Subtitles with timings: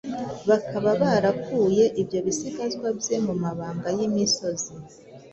[0.49, 4.71] bakaba barakuye ibyo bisigazwa bye mu mabanga y’imisozi